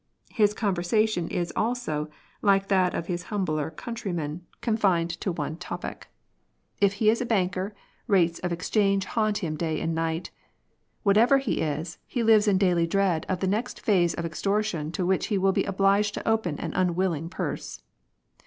[0.31, 2.09] His conversation is also,
[2.41, 5.17] like that of his humbler countrymen, confined I50 MONEY.
[5.19, 6.07] to one topic;
[6.79, 7.75] if lie is a banker,
[8.07, 10.31] rates of excliange haunt him day and night;
[11.03, 15.05] whatever he is, he lives in daily dread of the next phase of extortion to
[15.05, 17.83] which he will be obliged to open an unwilling purse.